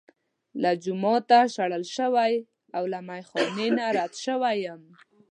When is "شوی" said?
1.95-2.33, 4.25-4.55